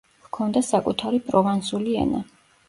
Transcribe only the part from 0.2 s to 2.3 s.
ჰქონდა საკუთარი პროვანსული ენა.